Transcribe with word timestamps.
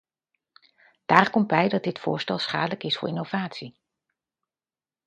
Daar 1.05 1.29
komt 1.29 1.47
bij 1.47 1.69
dat 1.69 1.83
dit 1.83 1.99
voorstel 1.99 2.37
schadelijk 2.37 2.83
is 2.83 2.97
voor 2.97 3.07
innovatie. 3.07 3.79